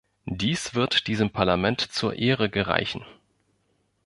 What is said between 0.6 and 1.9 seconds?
wird diesem Parlament